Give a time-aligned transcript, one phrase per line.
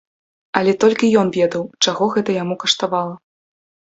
[0.59, 3.15] Але толькі ён ведаў, чаго гэта яму каштавала.